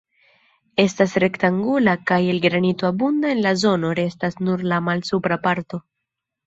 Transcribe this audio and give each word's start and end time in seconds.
Estas 0.83 1.13
rektangula 1.23 1.95
kaj 2.13 2.19
el 2.33 2.41
granito 2.47 2.91
abunda 2.91 3.35
en 3.37 3.45
la 3.49 3.55
zono: 3.67 3.95
restas 4.03 4.43
nur 4.49 4.69
la 4.75 4.85
malsupra 4.91 5.41
parto. 5.49 5.87